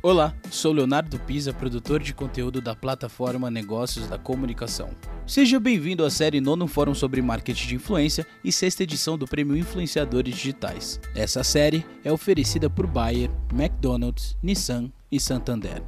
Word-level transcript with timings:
Olá, 0.00 0.32
sou 0.48 0.72
Leonardo 0.72 1.18
Pisa, 1.18 1.52
produtor 1.52 2.00
de 2.00 2.14
conteúdo 2.14 2.60
da 2.60 2.72
plataforma 2.72 3.50
Negócios 3.50 4.06
da 4.06 4.16
Comunicação. 4.16 4.90
Seja 5.26 5.58
bem-vindo 5.58 6.04
à 6.04 6.10
série 6.10 6.40
Nono 6.40 6.68
Fórum 6.68 6.94
sobre 6.94 7.20
Marketing 7.20 7.66
de 7.66 7.74
Influência 7.74 8.24
e 8.44 8.52
sexta 8.52 8.84
edição 8.84 9.18
do 9.18 9.26
Prêmio 9.26 9.56
Influenciadores 9.56 10.36
Digitais. 10.36 11.00
Essa 11.16 11.42
série 11.42 11.84
é 12.04 12.12
oferecida 12.12 12.70
por 12.70 12.86
Bayer, 12.86 13.28
McDonald's, 13.52 14.38
Nissan 14.40 14.92
e 15.10 15.18
Santander. 15.18 15.82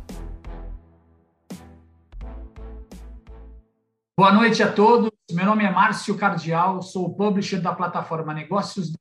Boa 4.19 4.33
noite 4.33 4.61
a 4.61 4.73
todos. 4.73 5.13
Meu 5.31 5.47
nome 5.47 5.63
é 5.63 5.71
Márcio 5.71 6.17
Cardial, 6.19 6.83
sou 6.83 7.07
o 7.07 7.15
publisher 7.15 7.61
da 7.61 7.73
plataforma 7.73 8.35
Negócios 8.35 8.93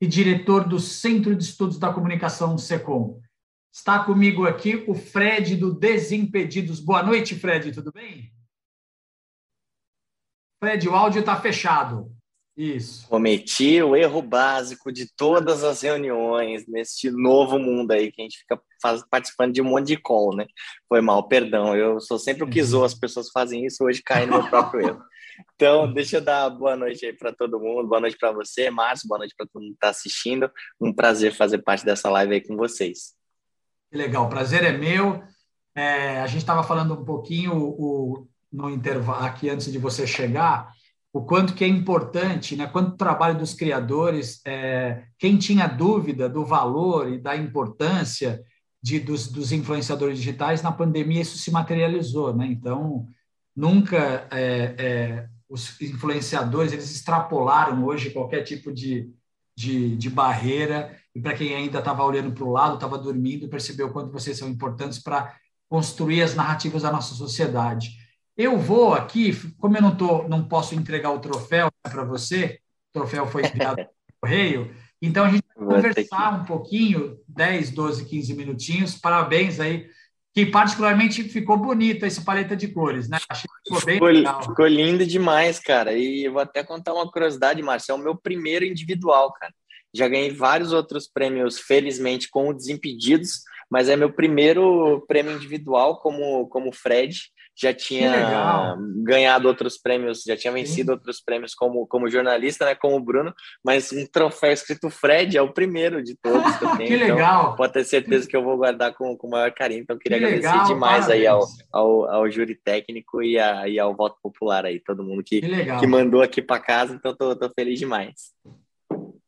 e 0.00 0.06
diretor 0.06 0.62
do 0.68 0.78
Centro 0.78 1.34
de 1.34 1.42
Estudos 1.42 1.76
da 1.76 1.92
Comunicação 1.92 2.56
SECOM. 2.56 3.18
Está 3.74 4.04
comigo 4.04 4.46
aqui 4.46 4.84
o 4.86 4.94
Fred 4.94 5.56
do 5.56 5.74
Desimpedidos. 5.74 6.78
Boa 6.78 7.02
noite, 7.02 7.34
Fred, 7.34 7.72
tudo 7.72 7.90
bem? 7.90 8.32
Fred, 10.62 10.88
o 10.88 10.94
áudio 10.94 11.18
está 11.18 11.34
fechado. 11.34 12.08
Isso. 12.56 13.04
Cometi 13.08 13.82
o 13.82 13.96
erro 13.96 14.22
básico 14.22 14.92
de 14.92 15.12
todas 15.16 15.64
as 15.64 15.82
reuniões 15.82 16.68
neste 16.68 17.10
novo 17.10 17.58
mundo 17.58 17.90
aí 17.90 18.12
que 18.12 18.22
a 18.22 18.24
gente 18.24 18.38
fica 18.38 18.62
faz, 18.80 19.04
participando 19.10 19.52
de 19.52 19.60
um 19.60 19.64
monte 19.64 19.88
de 19.88 19.96
call, 19.96 20.36
né? 20.36 20.46
Foi 20.88 21.00
mal, 21.00 21.26
perdão. 21.26 21.76
Eu 21.76 22.00
sou 22.00 22.16
sempre 22.16 22.44
o 22.44 22.48
que 22.48 22.62
zoa, 22.62 22.86
as 22.86 22.94
pessoas 22.94 23.28
fazem 23.30 23.66
isso, 23.66 23.82
hoje 23.82 24.00
cai 24.04 24.24
no 24.24 24.38
meu 24.38 24.48
próprio 24.48 24.86
erro. 24.86 25.02
Então, 25.56 25.92
deixa 25.92 26.18
eu 26.18 26.20
dar 26.20 26.48
boa 26.48 26.76
noite 26.76 27.04
aí 27.04 27.12
para 27.12 27.32
todo 27.32 27.58
mundo, 27.58 27.88
boa 27.88 28.00
noite 28.00 28.16
para 28.16 28.30
você, 28.30 28.70
Márcio, 28.70 29.08
boa 29.08 29.18
noite 29.18 29.34
para 29.36 29.48
todo 29.48 29.60
mundo 29.60 29.72
que 29.72 29.78
está 29.78 29.88
assistindo. 29.88 30.48
Um 30.80 30.92
prazer 30.92 31.34
fazer 31.34 31.58
parte 31.58 31.84
dessa 31.84 32.08
live 32.08 32.34
aí 32.34 32.40
com 32.40 32.56
vocês. 32.56 33.14
Legal, 33.94 34.28
prazer 34.28 34.64
é 34.64 34.76
meu. 34.76 35.22
É, 35.72 36.20
a 36.20 36.26
gente 36.26 36.40
estava 36.40 36.64
falando 36.64 36.94
um 36.94 37.04
pouquinho 37.04 37.56
o, 37.56 38.26
no 38.52 38.68
intervalo 38.68 39.24
aqui 39.24 39.48
antes 39.48 39.70
de 39.70 39.78
você 39.78 40.04
chegar, 40.04 40.72
o 41.12 41.22
quanto 41.22 41.54
que 41.54 41.62
é 41.62 41.68
importante, 41.68 42.56
né? 42.56 42.66
Quanto 42.66 42.94
o 42.94 42.96
trabalho 42.96 43.38
dos 43.38 43.54
criadores, 43.54 44.40
é, 44.44 45.04
quem 45.16 45.38
tinha 45.38 45.68
dúvida 45.68 46.28
do 46.28 46.44
valor 46.44 47.12
e 47.12 47.18
da 47.18 47.36
importância 47.36 48.42
de, 48.82 48.98
dos, 48.98 49.28
dos 49.28 49.52
influenciadores 49.52 50.18
digitais 50.18 50.60
na 50.60 50.72
pandemia 50.72 51.22
isso 51.22 51.38
se 51.38 51.52
materializou, 51.52 52.34
né? 52.34 52.46
Então 52.46 53.06
nunca 53.54 54.26
é, 54.32 54.74
é, 54.76 55.28
os 55.48 55.80
influenciadores 55.80 56.72
eles 56.72 56.92
extrapolaram 56.92 57.84
hoje 57.84 58.10
qualquer 58.10 58.42
tipo 58.42 58.72
de, 58.72 59.08
de, 59.56 59.96
de 59.96 60.10
barreira 60.10 60.96
e 61.14 61.20
para 61.20 61.34
quem 61.34 61.54
ainda 61.54 61.78
estava 61.78 62.02
olhando 62.02 62.32
para 62.32 62.44
o 62.44 62.50
lado, 62.50 62.74
estava 62.74 62.98
dormindo, 62.98 63.48
percebeu 63.48 63.90
quanto 63.90 64.12
vocês 64.12 64.36
são 64.36 64.48
importantes 64.48 64.98
para 64.98 65.36
construir 65.68 66.22
as 66.22 66.34
narrativas 66.34 66.82
da 66.82 66.92
nossa 66.92 67.14
sociedade. 67.14 67.90
Eu 68.36 68.58
vou 68.58 68.94
aqui, 68.94 69.32
como 69.58 69.76
eu 69.76 69.82
não, 69.82 69.96
tô, 69.96 70.28
não 70.28 70.46
posso 70.46 70.74
entregar 70.74 71.10
o 71.10 71.20
troféu 71.20 71.68
para 71.82 72.04
você, 72.04 72.58
o 72.90 73.00
troféu 73.00 73.26
foi 73.26 73.46
enviado 73.46 73.80
no 73.82 74.14
correio, 74.20 74.74
então 75.00 75.24
a 75.24 75.30
gente 75.30 75.44
vai 75.56 75.66
conversar 75.66 76.40
um 76.40 76.44
pouquinho, 76.44 77.18
10, 77.28 77.70
12, 77.70 78.06
15 78.06 78.34
minutinhos. 78.34 78.94
Parabéns 78.96 79.60
aí, 79.60 79.86
que 80.34 80.44
particularmente 80.44 81.22
ficou 81.22 81.56
bonito 81.56 82.04
esse 82.04 82.24
paleta 82.24 82.56
de 82.56 82.66
cores, 82.66 83.08
né? 83.08 83.18
Achei 83.28 83.48
que 83.48 83.72
ficou 83.72 83.86
bem 83.86 83.94
ficou, 83.94 84.08
legal. 84.08 84.42
Ficou 84.42 84.66
lindo 84.66 85.06
demais, 85.06 85.60
cara. 85.60 85.92
E 85.92 86.24
eu 86.24 86.32
vou 86.32 86.42
até 86.42 86.64
contar 86.64 86.92
uma 86.92 87.08
curiosidade, 87.08 87.62
Márcio, 87.62 87.92
é 87.92 87.94
o 87.94 88.02
meu 88.02 88.16
primeiro 88.16 88.64
individual, 88.64 89.32
cara. 89.32 89.54
Já 89.94 90.08
ganhei 90.08 90.30
vários 90.30 90.72
outros 90.72 91.06
prêmios, 91.06 91.60
felizmente, 91.60 92.28
com 92.28 92.48
o 92.48 92.52
Desimpedidos, 92.52 93.42
mas 93.70 93.88
é 93.88 93.94
meu 93.94 94.12
primeiro 94.12 95.04
prêmio 95.06 95.32
individual 95.32 96.00
como, 96.00 96.48
como 96.48 96.74
Fred. 96.74 97.16
Já 97.56 97.72
tinha 97.72 98.76
ganhado 98.96 99.46
outros 99.46 99.78
prêmios, 99.78 100.22
já 100.26 100.36
tinha 100.36 100.52
vencido 100.52 100.88
Sim. 100.88 100.92
outros 100.92 101.20
prêmios 101.20 101.54
como, 101.54 101.86
como 101.86 102.10
jornalista, 102.10 102.64
né, 102.64 102.74
como 102.74 102.98
Bruno, 102.98 103.32
mas 103.64 103.92
um 103.92 104.04
troféu 104.06 104.52
escrito 104.52 104.90
Fred 104.90 105.36
é 105.36 105.42
o 105.42 105.52
primeiro 105.52 106.02
de 106.02 106.16
todos 106.16 106.56
que 106.56 106.64
eu 106.64 106.70
tenho. 106.76 106.88
que 106.88 106.94
então, 106.96 107.16
legal! 107.16 107.42
Então, 107.42 107.56
pode 107.56 107.72
ter 107.72 107.84
certeza 107.84 108.28
que 108.28 108.36
eu 108.36 108.42
vou 108.42 108.56
guardar 108.56 108.92
com, 108.94 109.16
com 109.16 109.28
o 109.28 109.30
maior 109.30 109.52
carinho. 109.52 109.82
Então, 109.82 109.98
queria 109.98 110.18
que 110.18 110.24
agradecer 110.24 110.50
legal, 110.50 110.66
demais 110.66 111.06
parabéns. 111.06 111.20
aí 111.20 111.26
ao, 111.26 111.42
ao, 111.72 112.10
ao 112.10 112.30
júri 112.30 112.54
técnico 112.56 113.22
e, 113.22 113.38
a, 113.38 113.68
e 113.68 113.78
ao 113.78 113.94
voto 113.94 114.16
popular 114.22 114.64
aí, 114.64 114.80
todo 114.80 115.04
mundo 115.04 115.22
que, 115.22 115.40
que, 115.40 115.78
que 115.78 115.86
mandou 115.86 116.22
aqui 116.22 116.42
para 116.42 116.60
casa, 116.60 116.94
então 116.94 117.14
tô, 117.14 117.36
tô 117.36 117.48
feliz 117.50 117.78
demais. 117.78 118.32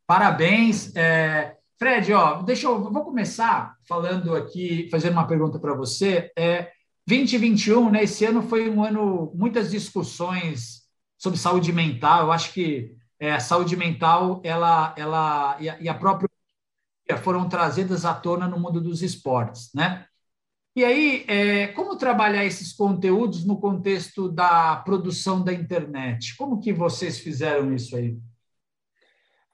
Parabéns. 0.07 0.95
É, 0.95 1.57
Fred, 1.79 2.13
ó, 2.15 2.43
deixa 2.43 2.67
eu 2.67 2.91
vou 2.91 3.05
começar 3.05 3.75
falando 3.87 4.35
aqui, 4.35 4.89
fazendo 4.91 5.13
uma 5.13 5.27
pergunta 5.27 5.59
para 5.59 5.75
você. 5.75 6.31
É, 6.39 6.71
2021, 7.07 7.91
né? 7.91 8.03
Esse 8.03 8.25
ano 8.25 8.43
foi 8.43 8.69
um 8.69 8.83
ano 8.83 9.33
muitas 9.35 9.71
discussões 9.71 10.83
sobre 11.17 11.39
saúde 11.39 11.73
mental. 11.73 12.23
Eu 12.23 12.33
acho 12.33 12.53
que 12.53 12.97
é, 13.19 13.33
a 13.33 13.41
saúde 13.41 13.77
mental, 13.77 14.41
ela, 14.45 14.95
ela 14.97 15.57
e 15.61 15.69
a, 15.69 15.81
e 15.81 15.89
a 15.89 15.95
própria 15.95 16.29
foram 17.23 17.49
trazidas 17.49 18.05
à 18.05 18.13
tona 18.13 18.49
no 18.49 18.59
mundo 18.59 18.81
dos 18.81 19.03
esportes, 19.03 19.71
né? 19.73 20.07
E 20.75 20.85
aí, 20.85 21.25
é, 21.27 21.69
como 21.69 21.97
trabalhar 21.97 22.45
esses 22.45 22.73
conteúdos 22.73 23.47
no 23.47 23.59
contexto 23.59 24.29
da 24.29 24.77
produção 24.77 25.43
da 25.43 25.53
internet? 25.53 26.37
Como 26.37 26.61
que 26.61 26.73
vocês 26.73 27.19
fizeram 27.19 27.75
isso 27.75 27.97
aí? 27.97 28.19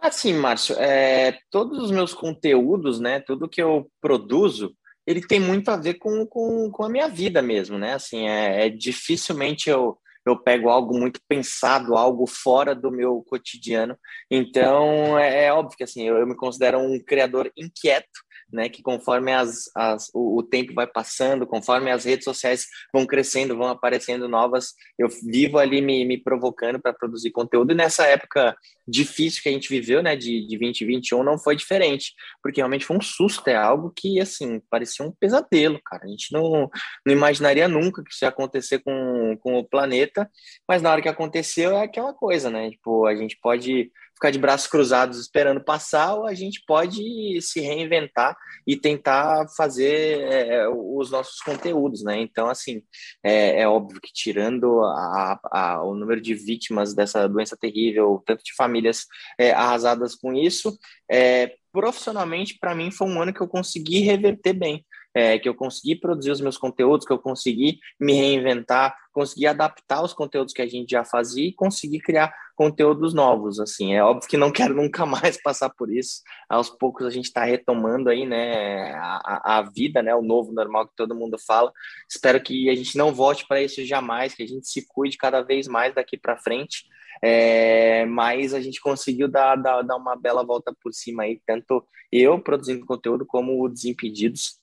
Assim, 0.00 0.34
Márcio, 0.34 0.74
é, 0.80 1.38
todos 1.48 1.78
os 1.78 1.92
meus 1.92 2.12
conteúdos, 2.12 2.98
né, 2.98 3.20
tudo 3.20 3.48
que 3.48 3.62
eu 3.62 3.88
produzo, 4.00 4.74
ele 5.06 5.26
tem 5.26 5.40
muito 5.40 5.68
a 5.70 5.76
ver 5.76 5.94
com, 5.94 6.26
com, 6.26 6.70
com 6.70 6.84
a 6.84 6.88
minha 6.88 7.08
vida 7.08 7.42
mesmo, 7.42 7.78
né? 7.78 7.94
Assim, 7.94 8.28
é, 8.28 8.66
é 8.66 8.68
dificilmente 8.68 9.68
eu, 9.68 9.98
eu 10.24 10.38
pego 10.38 10.68
algo 10.68 10.96
muito 10.98 11.20
pensado, 11.28 11.96
algo 11.96 12.26
fora 12.26 12.74
do 12.74 12.90
meu 12.90 13.22
cotidiano. 13.28 13.96
Então, 14.30 15.18
é, 15.18 15.46
é 15.46 15.52
óbvio 15.52 15.76
que 15.76 15.84
assim, 15.84 16.06
eu, 16.06 16.16
eu, 16.16 16.26
me 16.26 16.36
considero 16.36 16.78
um 16.78 16.98
criador 17.00 17.50
inquieto, 17.56 18.20
né, 18.52 18.68
que 18.68 18.82
conforme 18.82 19.32
as, 19.32 19.70
as, 19.74 20.10
o, 20.12 20.38
o, 20.38 20.42
tempo 20.42 20.74
vai 20.74 20.86
passando, 20.86 21.46
conforme 21.46 21.90
as 21.90 22.04
redes 22.04 22.24
sociais 22.24 22.66
vão 22.92 23.06
crescendo, 23.06 23.56
vão 23.56 23.68
aparecendo 23.68 24.28
novas, 24.28 24.74
eu 24.98 25.08
vivo 25.24 25.58
ali 25.58 25.80
me, 25.80 26.04
me 26.04 26.18
provocando 26.18 26.80
para 26.80 26.92
produzir 26.92 27.30
conteúdo. 27.30 27.72
E 27.72 27.74
nessa 27.74 28.06
época 28.06 28.54
difícil 28.86 29.42
que 29.42 29.48
a 29.48 29.52
gente 29.52 29.68
viveu, 29.68 30.02
né, 30.02 30.14
de, 30.14 30.46
de 30.46 30.58
2021, 30.58 31.22
não 31.22 31.38
foi 31.38 31.56
diferente, 31.56 32.12
porque 32.42 32.60
realmente 32.60 32.84
foi 32.84 32.96
um 32.96 33.00
susto, 33.00 33.48
é 33.48 33.56
algo 33.56 33.92
que, 33.94 34.20
assim, 34.20 34.60
parecia 34.70 35.04
um 35.04 35.12
pesadelo, 35.12 35.80
cara. 35.84 36.04
A 36.04 36.08
gente 36.08 36.32
não, 36.32 36.68
não 37.06 37.12
imaginaria 37.12 37.68
nunca 37.68 38.02
que 38.02 38.12
isso 38.12 38.24
ia 38.24 38.28
acontecer 38.28 38.80
com, 38.80 39.36
com 39.40 39.58
o 39.58 39.64
planeta, 39.64 40.30
mas 40.68 40.82
na 40.82 40.90
hora 40.90 41.00
que 41.00 41.08
aconteceu 41.08 41.76
é 41.76 41.82
aquela 41.82 42.12
coisa, 42.12 42.50
né? 42.50 42.70
Tipo, 42.70 43.06
a 43.06 43.14
gente 43.14 43.38
pode 43.40 43.90
ficar 44.22 44.30
de 44.30 44.38
braços 44.38 44.68
cruzados 44.68 45.18
esperando 45.18 45.64
passar, 45.64 46.14
ou 46.14 46.26
a 46.26 46.34
gente 46.34 46.62
pode 46.64 47.40
se 47.40 47.60
reinventar 47.60 48.36
e 48.64 48.76
tentar 48.76 49.48
fazer 49.56 50.20
é, 50.20 50.68
os 50.68 51.10
nossos 51.10 51.40
conteúdos, 51.40 52.04
né? 52.04 52.20
Então, 52.20 52.48
assim, 52.48 52.82
é, 53.24 53.62
é 53.62 53.68
óbvio 53.68 54.00
que 54.00 54.12
tirando 54.12 54.80
a, 54.84 55.40
a, 55.50 55.84
o 55.84 55.96
número 55.96 56.20
de 56.20 56.34
vítimas 56.34 56.94
dessa 56.94 57.28
doença 57.28 57.56
terrível, 57.56 58.22
tanto 58.24 58.44
de 58.44 58.54
famílias 58.54 59.06
é, 59.36 59.50
arrasadas 59.50 60.14
com 60.14 60.32
isso, 60.32 60.78
é, 61.10 61.56
profissionalmente, 61.72 62.58
para 62.60 62.76
mim, 62.76 62.92
foi 62.92 63.08
um 63.08 63.20
ano 63.20 63.34
que 63.34 63.40
eu 63.40 63.48
consegui 63.48 64.00
reverter 64.02 64.52
bem 64.52 64.84
é, 65.14 65.38
que 65.38 65.48
eu 65.48 65.54
consegui 65.54 65.96
produzir 65.96 66.30
os 66.30 66.40
meus 66.40 66.56
conteúdos, 66.56 67.06
que 67.06 67.12
eu 67.12 67.18
consegui 67.18 67.78
me 68.00 68.14
reinventar, 68.14 68.96
consegui 69.12 69.46
adaptar 69.46 70.02
os 70.02 70.12
conteúdos 70.12 70.54
que 70.54 70.62
a 70.62 70.66
gente 70.66 70.90
já 70.90 71.04
fazia 71.04 71.48
e 71.48 71.52
consegui 71.52 71.98
criar 71.98 72.34
conteúdos 72.54 73.12
novos, 73.12 73.58
assim, 73.58 73.94
é 73.94 74.02
óbvio 74.02 74.28
que 74.28 74.36
não 74.36 74.52
quero 74.52 74.74
nunca 74.74 75.04
mais 75.04 75.40
passar 75.42 75.70
por 75.70 75.92
isso, 75.92 76.22
aos 76.48 76.70
poucos 76.70 77.06
a 77.06 77.10
gente 77.10 77.26
está 77.26 77.44
retomando 77.44 78.08
aí, 78.08 78.26
né, 78.26 78.92
a, 78.94 79.58
a 79.58 79.62
vida, 79.62 80.02
né, 80.02 80.14
o 80.14 80.22
novo 80.22 80.52
normal 80.52 80.86
que 80.86 80.96
todo 80.96 81.14
mundo 81.14 81.36
fala, 81.38 81.72
espero 82.08 82.42
que 82.42 82.68
a 82.68 82.74
gente 82.74 82.96
não 82.96 83.12
volte 83.12 83.46
para 83.46 83.62
isso 83.62 83.84
jamais, 83.84 84.34
que 84.34 84.42
a 84.42 84.48
gente 84.48 84.66
se 84.68 84.86
cuide 84.86 85.16
cada 85.16 85.42
vez 85.42 85.66
mais 85.66 85.94
daqui 85.94 86.16
para 86.16 86.38
frente, 86.38 86.84
é, 87.22 88.04
mas 88.06 88.54
a 88.54 88.60
gente 88.60 88.80
conseguiu 88.80 89.28
dar, 89.28 89.56
dar, 89.56 89.82
dar 89.82 89.96
uma 89.96 90.16
bela 90.16 90.44
volta 90.44 90.74
por 90.82 90.92
cima 90.92 91.24
aí, 91.24 91.40
tanto 91.46 91.86
eu 92.10 92.38
produzindo 92.40 92.84
conteúdo 92.84 93.24
como 93.24 93.62
o 93.62 93.68
Desimpedidos, 93.68 94.61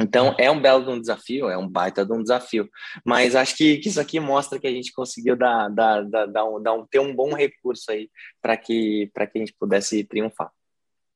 então, 0.00 0.34
é 0.38 0.50
um 0.50 0.60
belo 0.60 0.84
de 0.84 0.90
um 0.90 1.00
desafio, 1.00 1.50
é 1.50 1.58
um 1.58 1.68
baita 1.68 2.06
de 2.06 2.12
um 2.12 2.22
desafio. 2.22 2.68
Mas 3.04 3.36
acho 3.36 3.54
que, 3.54 3.76
que 3.78 3.88
isso 3.88 4.00
aqui 4.00 4.18
mostra 4.18 4.58
que 4.58 4.66
a 4.66 4.70
gente 4.70 4.92
conseguiu 4.92 5.36
dar, 5.36 5.68
dar, 5.68 6.02
dar, 6.04 6.26
dar, 6.26 6.44
um, 6.44 6.62
dar 6.62 6.72
um, 6.72 6.86
ter 6.86 7.00
um 7.00 7.14
bom 7.14 7.34
recurso 7.34 7.90
aí 7.90 8.10
para 8.40 8.56
que, 8.56 9.10
que 9.14 9.20
a 9.20 9.38
gente 9.38 9.54
pudesse 9.58 10.02
triunfar. 10.04 10.50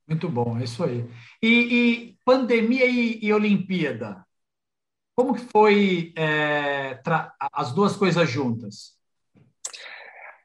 Muito 0.06 0.28
bom, 0.28 0.58
é 0.58 0.64
isso 0.64 0.84
aí. 0.84 1.08
E, 1.42 1.48
e 1.48 2.18
pandemia 2.24 2.84
e, 2.84 3.24
e, 3.24 3.32
Olimpíada? 3.32 4.22
Como 5.16 5.34
que 5.34 5.42
foi 5.42 6.12
é, 6.16 7.00
as 7.52 7.72
duas 7.72 7.96
coisas 7.96 8.28
juntas? 8.28 8.94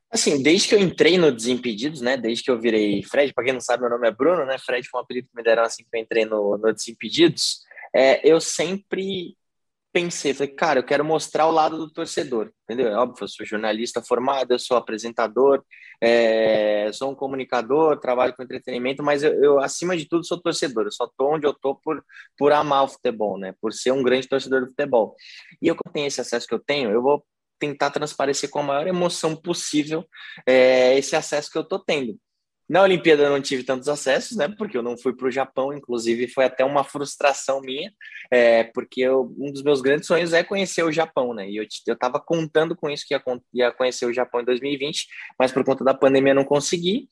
Assim, 0.09 0.41
desde 0.41 0.69
que 0.69 0.75
eu 0.75 0.80
entrei 0.80 1.18
no 1.18 1.31
Desimpedidos, 1.31 2.01
né? 2.01 2.15
Desde 2.15 2.44
que 2.44 2.50
eu 2.50 2.59
virei 2.59 3.03
Fred, 3.03 3.33
para 3.33 3.44
quem 3.44 3.53
não 3.53 3.59
sabe, 3.59 3.81
meu 3.81 3.91
nome 3.91 4.07
é 4.07 4.12
Bruno, 4.12 4.45
né? 4.45 4.57
Fred 4.57 4.88
foi 4.88 5.00
um 5.00 5.03
apelido 5.03 5.27
que 5.27 5.36
me 5.36 5.44
deram 5.44 5.63
assim 5.63 5.83
que 5.83 5.89
eu 5.94 6.01
entrei 6.01 6.25
no, 6.25 6.57
no 6.57 6.74
Desimpedidos 6.74 7.68
é, 7.95 8.27
eu 8.27 8.39
sempre 8.41 9.38
pensei, 9.91 10.33
falei, 10.33 10.53
cara, 10.53 10.80
eu 10.80 10.83
quero 10.83 11.03
mostrar 11.03 11.47
o 11.47 11.51
lado 11.51 11.77
do 11.77 11.91
torcedor, 11.91 12.51
entendeu? 12.63 12.89
É 12.89 12.95
óbvio, 12.97 13.24
eu 13.24 13.27
sou 13.27 13.45
jornalista 13.45 14.01
formado, 14.01 14.51
eu 14.51 14.59
sou 14.59 14.77
apresentador, 14.77 15.63
é, 16.01 16.91
sou 16.94 17.12
um 17.12 17.15
comunicador, 17.15 18.00
trabalho 18.00 18.33
com 18.36 18.44
entretenimento, 18.44 19.03
mas 19.03 19.24
eu, 19.24 19.33
eu, 19.44 19.59
acima 19.59 19.97
de 19.97 20.07
tudo, 20.07 20.25
sou 20.25 20.41
torcedor. 20.41 20.86
Eu 20.86 20.91
só 20.91 21.07
tô 21.18 21.33
onde 21.33 21.45
eu 21.47 21.53
tô 21.53 21.75
por, 21.75 22.03
por 22.38 22.51
amar 22.51 22.83
o 22.83 22.88
futebol, 22.88 23.38
né? 23.38 23.53
Por 23.62 23.74
ser 23.74 23.91
um 23.91 24.03
grande 24.03 24.27
torcedor 24.27 24.62
do 24.62 24.68
futebol. 24.68 25.15
E 25.62 25.68
eu 25.68 25.75
tenho 25.94 26.07
esse 26.07 26.21
acesso 26.21 26.47
que 26.47 26.53
eu 26.53 26.59
tenho, 26.59 26.91
eu 26.91 27.01
vou 27.01 27.25
tentar 27.59 27.91
transparecer 27.91 28.50
com 28.50 28.59
a 28.59 28.63
maior 28.63 28.88
emoção 28.88 29.36
possível 29.36 30.06
é, 30.47 30.97
esse 30.97 31.15
acesso 31.15 31.51
que 31.51 31.57
eu 31.57 31.63
tô 31.63 31.80
tendo. 31.80 32.18
Na 32.69 32.83
Olimpíada 32.83 33.24
eu 33.24 33.31
não 33.31 33.42
tive 33.42 33.63
tantos 33.63 33.89
acessos, 33.89 34.38
né? 34.38 34.48
Porque 34.48 34.77
eu 34.77 34.83
não 34.83 34.95
fui 34.95 35.12
para 35.16 35.27
o 35.27 35.31
Japão, 35.31 35.74
inclusive 35.74 36.27
foi 36.27 36.45
até 36.45 36.63
uma 36.63 36.83
frustração 36.83 37.62
minha, 37.62 37.92
é, 38.30 38.63
porque 38.63 39.01
eu, 39.01 39.33
um 39.39 39.51
dos 39.51 39.63
meus 39.63 39.81
grandes 39.81 40.06
sonhos 40.06 40.33
é 40.33 40.44
conhecer 40.44 40.83
o 40.83 40.92
Japão, 40.92 41.33
né? 41.33 41.50
E 41.50 41.57
eu 41.57 41.63
estava 41.63 42.19
contando 42.19 42.75
com 42.75 42.88
isso 42.88 43.06
que 43.07 43.16
ia, 43.16 43.24
ia 43.54 43.71
conhecer 43.71 44.06
o 44.06 44.13
Japão 44.13 44.42
em 44.42 44.45
2020, 44.45 45.07
mas 45.38 45.51
por 45.51 45.66
conta 45.66 45.83
da 45.83 45.95
pandemia 45.95 46.31
eu 46.31 46.36
não 46.36 46.45
consegui 46.45 47.10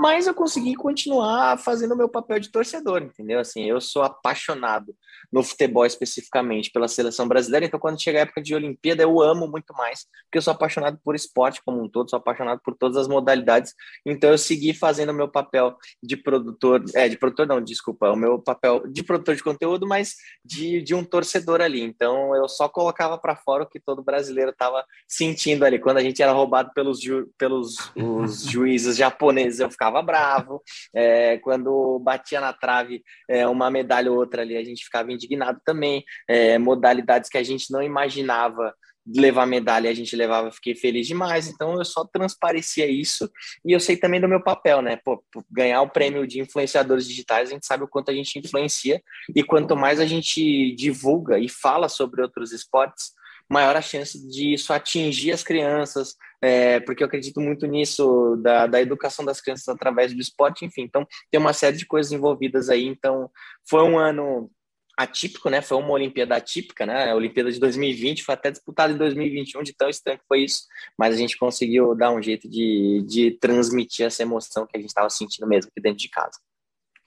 mas 0.00 0.26
eu 0.26 0.32
consegui 0.32 0.74
continuar 0.74 1.58
fazendo 1.58 1.92
o 1.92 1.96
meu 1.96 2.08
papel 2.08 2.40
de 2.40 2.50
torcedor, 2.50 3.02
entendeu? 3.02 3.38
Assim, 3.38 3.64
eu 3.66 3.82
sou 3.82 4.02
apaixonado 4.02 4.96
no 5.30 5.42
futebol 5.42 5.84
especificamente 5.84 6.70
pela 6.70 6.88
seleção 6.88 7.28
brasileira, 7.28 7.66
então 7.66 7.78
quando 7.78 8.00
chega 8.00 8.18
a 8.18 8.22
época 8.22 8.40
de 8.40 8.54
Olimpíada 8.54 9.02
eu 9.02 9.20
amo 9.20 9.46
muito 9.46 9.74
mais, 9.74 10.06
porque 10.24 10.38
eu 10.38 10.42
sou 10.42 10.54
apaixonado 10.54 10.98
por 11.04 11.14
esporte 11.14 11.60
como 11.62 11.82
um 11.82 11.88
todo, 11.88 12.08
sou 12.08 12.16
apaixonado 12.16 12.62
por 12.64 12.74
todas 12.74 12.96
as 12.96 13.06
modalidades, 13.06 13.74
então 14.06 14.30
eu 14.30 14.38
segui 14.38 14.72
fazendo 14.72 15.10
o 15.10 15.14
meu 15.14 15.28
papel 15.28 15.76
de 16.02 16.16
produtor, 16.16 16.82
é, 16.94 17.06
de 17.06 17.18
produtor 17.18 17.46
não, 17.46 17.60
desculpa, 17.60 18.10
o 18.10 18.16
meu 18.16 18.38
papel 18.38 18.82
de 18.90 19.04
produtor 19.04 19.36
de 19.36 19.44
conteúdo, 19.44 19.86
mas 19.86 20.14
de, 20.42 20.80
de 20.80 20.94
um 20.94 21.04
torcedor 21.04 21.60
ali, 21.60 21.82
então 21.82 22.34
eu 22.34 22.48
só 22.48 22.70
colocava 22.70 23.18
para 23.18 23.36
fora 23.36 23.64
o 23.64 23.68
que 23.68 23.78
todo 23.78 24.02
brasileiro 24.02 24.50
estava 24.50 24.82
sentindo 25.06 25.62
ali, 25.62 25.78
quando 25.78 25.98
a 25.98 26.02
gente 26.02 26.22
era 26.22 26.32
roubado 26.32 26.70
pelos, 26.74 27.02
ju, 27.02 27.30
pelos 27.36 27.76
os 27.94 28.44
juízes 28.44 28.96
japoneses, 28.96 29.60
eu 29.60 29.70
ficava 29.70 29.89
ficava 29.90 30.02
bravo. 30.02 30.62
É, 30.94 31.38
quando 31.38 31.98
batia 31.98 32.40
na 32.40 32.52
trave 32.52 33.02
é, 33.28 33.46
uma 33.46 33.70
medalha 33.70 34.10
ou 34.10 34.18
outra 34.18 34.42
ali, 34.42 34.56
a 34.56 34.64
gente 34.64 34.84
ficava 34.84 35.12
indignado 35.12 35.60
também. 35.64 36.04
É, 36.28 36.56
modalidades 36.58 37.28
que 37.28 37.38
a 37.38 37.42
gente 37.42 37.70
não 37.72 37.82
imaginava 37.82 38.72
levar 39.06 39.46
medalha 39.46 39.90
a 39.90 39.94
gente 39.94 40.14
levava, 40.14 40.52
fiquei 40.52 40.74
feliz 40.74 41.06
demais. 41.06 41.48
Então 41.48 41.76
eu 41.78 41.84
só 41.84 42.04
transparecia 42.04 42.86
isso 42.86 43.28
e 43.64 43.72
eu 43.72 43.80
sei 43.80 43.96
também 43.96 44.20
do 44.20 44.28
meu 44.28 44.42
papel, 44.42 44.82
né? 44.82 44.96
Pô, 44.96 45.24
ganhar 45.50 45.82
o 45.82 45.90
prêmio 45.90 46.26
de 46.26 46.40
influenciadores 46.40 47.08
digitais, 47.08 47.48
a 47.48 47.52
gente 47.52 47.66
sabe 47.66 47.82
o 47.82 47.88
quanto 47.88 48.10
a 48.10 48.14
gente 48.14 48.38
influencia 48.38 49.02
e 49.34 49.42
quanto 49.42 49.74
mais 49.74 49.98
a 49.98 50.06
gente 50.06 50.74
divulga 50.76 51.38
e 51.38 51.48
fala 51.48 51.88
sobre 51.88 52.22
outros 52.22 52.52
esportes, 52.52 53.12
maior 53.50 53.74
a 53.74 53.82
chance 53.82 54.16
de 54.28 54.54
isso 54.54 54.72
atingir 54.72 55.32
as 55.32 55.42
crianças, 55.42 56.14
é, 56.40 56.78
porque 56.80 57.02
eu 57.02 57.06
acredito 57.06 57.40
muito 57.40 57.66
nisso, 57.66 58.36
da, 58.36 58.66
da 58.68 58.80
educação 58.80 59.24
das 59.24 59.40
crianças 59.40 59.68
através 59.68 60.14
do 60.14 60.20
esporte, 60.20 60.64
enfim. 60.64 60.82
Então, 60.82 61.06
tem 61.30 61.40
uma 61.40 61.52
série 61.52 61.76
de 61.76 61.84
coisas 61.84 62.12
envolvidas 62.12 62.70
aí. 62.70 62.86
Então, 62.86 63.28
foi 63.68 63.82
um 63.82 63.98
ano 63.98 64.48
atípico, 64.96 65.50
né? 65.50 65.60
Foi 65.60 65.76
uma 65.78 65.90
Olimpíada 65.90 66.36
atípica, 66.36 66.86
né? 66.86 67.10
A 67.10 67.16
Olimpíada 67.16 67.50
de 67.50 67.58
2020 67.58 68.22
foi 68.22 68.34
até 68.34 68.50
disputada 68.52 68.92
em 68.92 68.96
2021, 68.96 69.62
de 69.62 69.74
tão 69.74 69.88
estranho 69.88 70.18
que 70.18 70.26
foi 70.28 70.44
isso, 70.44 70.64
mas 70.96 71.14
a 71.14 71.18
gente 71.18 71.36
conseguiu 71.36 71.94
dar 71.94 72.12
um 72.12 72.22
jeito 72.22 72.48
de, 72.48 73.04
de 73.08 73.32
transmitir 73.32 74.06
essa 74.06 74.22
emoção 74.22 74.66
que 74.66 74.76
a 74.76 74.80
gente 74.80 74.90
estava 74.90 75.10
sentindo 75.10 75.48
mesmo 75.48 75.70
aqui 75.70 75.80
dentro 75.80 75.98
de 75.98 76.08
casa. 76.08 76.38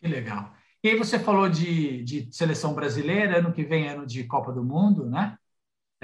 Que 0.01 0.07
legal. 0.07 0.53
E 0.83 0.89
aí 0.89 0.97
você 0.97 1.17
falou 1.17 1.47
de, 1.47 2.03
de 2.03 2.27
seleção 2.35 2.73
brasileira, 2.73 3.39
ano 3.39 3.53
que 3.53 3.63
vem 3.63 3.87
ano 3.87 4.05
de 4.05 4.25
Copa 4.25 4.51
do 4.51 4.63
Mundo, 4.63 5.05
né? 5.05 5.37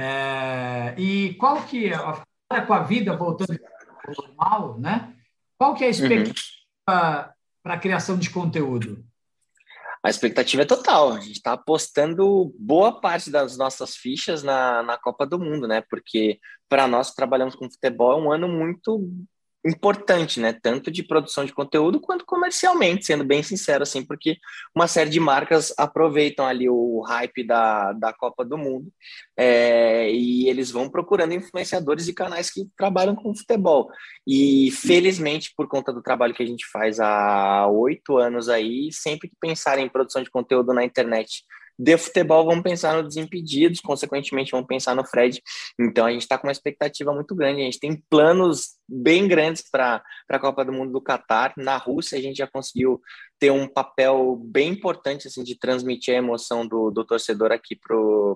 É, 0.01 0.95
e 0.97 1.33
qual 1.33 1.61
que 1.65 1.91
é, 1.91 2.61
com 2.65 2.73
a 2.73 2.83
vida 2.83 3.17
voltando 3.17 3.59
ao 4.07 4.25
normal, 4.25 4.79
né? 4.79 5.13
Qual 5.57 5.75
que 5.75 5.83
é 5.83 5.87
a 5.87 5.89
expectativa 5.89 6.33
uhum. 6.33 6.85
para 6.85 7.35
a 7.65 7.77
criação 7.77 8.17
de 8.17 8.29
conteúdo? 8.29 9.03
A 10.01 10.09
expectativa 10.09 10.61
é 10.61 10.65
total. 10.65 11.11
A 11.11 11.19
gente 11.19 11.33
está 11.33 11.51
apostando 11.51 12.55
boa 12.57 13.01
parte 13.01 13.29
das 13.29 13.57
nossas 13.57 13.97
fichas 13.97 14.41
na, 14.41 14.81
na 14.83 14.97
Copa 14.97 15.25
do 15.25 15.37
Mundo, 15.37 15.67
né? 15.67 15.83
Porque 15.89 16.39
para 16.69 16.87
nós 16.87 17.09
que 17.09 17.17
trabalhamos 17.17 17.53
com 17.55 17.69
futebol 17.69 18.13
é 18.13 18.15
um 18.15 18.31
ano 18.31 18.47
muito 18.47 19.05
importante, 19.65 20.39
né? 20.39 20.53
Tanto 20.53 20.89
de 20.89 21.03
produção 21.03 21.43
de 21.43 21.53
conteúdo 21.53 21.99
quanto 21.99 22.25
comercialmente, 22.25 23.05
sendo 23.05 23.23
bem 23.23 23.43
sincero, 23.43 23.83
assim, 23.83 24.03
porque 24.05 24.37
uma 24.73 24.87
série 24.87 25.09
de 25.09 25.19
marcas 25.19 25.73
aproveitam 25.77 26.45
ali 26.45 26.69
o 26.69 27.01
hype 27.01 27.45
da, 27.45 27.91
da 27.93 28.13
Copa 28.13 28.45
do 28.45 28.57
Mundo 28.57 28.91
é, 29.37 30.09
e 30.11 30.47
eles 30.47 30.71
vão 30.71 30.89
procurando 30.89 31.33
influenciadores 31.33 32.07
e 32.07 32.13
canais 32.13 32.49
que 32.49 32.69
trabalham 32.77 33.15
com 33.15 33.35
futebol. 33.35 33.89
E 34.25 34.71
felizmente, 34.71 35.53
por 35.55 35.67
conta 35.67 35.91
do 35.91 36.01
trabalho 36.01 36.33
que 36.33 36.43
a 36.43 36.47
gente 36.47 36.65
faz 36.65 36.99
há 36.99 37.67
oito 37.67 38.17
anos 38.17 38.47
aí, 38.47 38.89
sempre 38.91 39.27
que 39.27 39.35
pensarem 39.39 39.85
em 39.85 39.89
produção 39.89 40.23
de 40.23 40.31
conteúdo 40.31 40.73
na 40.73 40.85
internet 40.85 41.43
de 41.79 41.97
futebol, 41.97 42.45
vamos 42.45 42.61
pensar 42.61 42.93
no 42.93 43.07
Desimpedidos, 43.07 43.79
consequentemente, 43.79 44.51
vamos 44.51 44.67
pensar 44.67 44.93
no 44.93 45.05
Fred. 45.05 45.41
Então, 45.79 46.05
a 46.05 46.11
gente 46.11 46.23
está 46.23 46.37
com 46.37 46.45
uma 46.45 46.51
expectativa 46.51 47.13
muito 47.13 47.33
grande. 47.33 47.61
A 47.61 47.63
gente 47.63 47.79
tem 47.79 48.03
planos 48.09 48.75
bem 48.85 49.29
grandes 49.29 49.63
para 49.71 50.03
a 50.27 50.39
Copa 50.39 50.65
do 50.65 50.73
Mundo 50.73 50.91
do 50.91 50.99
Catar. 50.99 51.53
Na 51.55 51.77
Rússia, 51.77 52.19
a 52.19 52.21
gente 52.21 52.35
já 52.35 52.47
conseguiu 52.47 52.99
ter 53.39 53.49
um 53.51 53.65
papel 53.65 54.35
bem 54.43 54.71
importante 54.71 55.27
assim, 55.27 55.41
de 55.41 55.57
transmitir 55.57 56.13
a 56.13 56.17
emoção 56.17 56.67
do, 56.67 56.91
do 56.91 57.05
torcedor 57.05 57.53
aqui 57.53 57.79